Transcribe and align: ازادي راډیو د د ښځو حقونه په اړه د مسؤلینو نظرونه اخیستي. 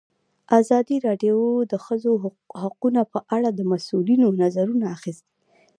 ازادي 0.59 0.97
راډیو 1.07 1.37
د 1.63 1.67
د 1.71 1.73
ښځو 1.85 2.11
حقونه 2.61 3.01
په 3.13 3.19
اړه 3.35 3.49
د 3.53 3.59
مسؤلینو 3.71 4.27
نظرونه 4.41 4.85
اخیستي. 4.97 5.33